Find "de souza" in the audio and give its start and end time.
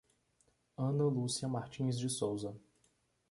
1.99-2.55